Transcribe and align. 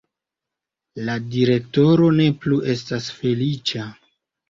La 1.09 1.17
direktoro 1.35 2.09
ne 2.23 2.29
plu 2.47 2.61
estas 2.77 3.15
feliĉa. 3.23 3.91